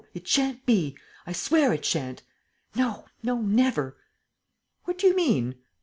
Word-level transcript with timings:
It 0.15 0.27
shan't 0.27 0.65
be, 0.65 0.97
I 1.27 1.31
swear 1.31 1.73
it 1.73 1.85
shan't! 1.85 2.23
No, 2.73 3.05
no 3.21 3.39
never!" 3.39 3.97
"What 4.85 4.97
do 4.97 5.05
you 5.05 5.15
mean?" 5.15 5.57